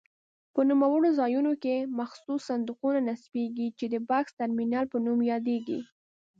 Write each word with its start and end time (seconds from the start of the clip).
په 0.53 0.61
نوموړو 0.69 1.09
ځایونو 1.19 1.53
کې 1.63 1.75
مخصوص 1.99 2.41
صندوقونه 2.49 2.99
نصبېږي 3.09 3.67
چې 3.77 3.85
د 3.93 3.95
بکس 4.09 4.31
ترمینل 4.41 4.85
په 4.91 4.97
نوم 5.05 5.19
یادیږي. 5.31 5.79